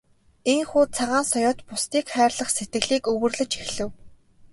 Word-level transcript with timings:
Ийнхүү 0.53 0.83
Цагаан 0.95 1.25
соёот 1.31 1.59
бусдыг 1.67 2.05
хайрлах 2.13 2.49
сэтгэлийг 2.55 3.03
өвөрлөж 3.13 3.51
эхлэв. 3.63 3.89